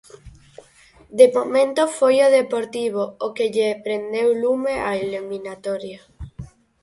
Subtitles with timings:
[1.19, 6.01] De momento foi o Deportivo o que lle prendeu lume á eliminatoria.